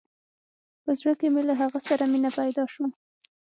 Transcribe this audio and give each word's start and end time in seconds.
په 0.83 0.91
زړه 0.99 1.13
کښې 1.19 1.27
مې 1.33 1.41
له 1.49 1.53
هغه 1.61 1.79
سره 1.87 2.03
مينه 2.11 2.29
پيدا 2.39 2.63
سوه. 2.73 2.87